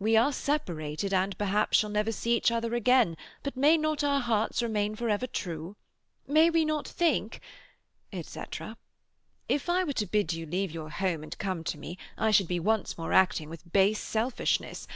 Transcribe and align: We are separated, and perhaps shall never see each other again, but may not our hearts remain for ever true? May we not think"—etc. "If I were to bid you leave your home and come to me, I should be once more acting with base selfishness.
We 0.00 0.16
are 0.16 0.32
separated, 0.32 1.14
and 1.14 1.38
perhaps 1.38 1.78
shall 1.78 1.88
never 1.88 2.10
see 2.10 2.36
each 2.36 2.50
other 2.50 2.74
again, 2.74 3.16
but 3.44 3.56
may 3.56 3.76
not 3.78 4.02
our 4.02 4.18
hearts 4.18 4.60
remain 4.60 4.96
for 4.96 5.08
ever 5.08 5.28
true? 5.28 5.76
May 6.26 6.50
we 6.50 6.64
not 6.64 6.88
think"—etc. 6.88 8.76
"If 9.48 9.68
I 9.70 9.84
were 9.84 9.92
to 9.92 10.06
bid 10.06 10.32
you 10.32 10.46
leave 10.46 10.72
your 10.72 10.90
home 10.90 11.22
and 11.22 11.38
come 11.38 11.62
to 11.62 11.78
me, 11.78 11.96
I 12.16 12.32
should 12.32 12.48
be 12.48 12.58
once 12.58 12.98
more 12.98 13.12
acting 13.12 13.48
with 13.48 13.70
base 13.72 14.00
selfishness. 14.00 14.84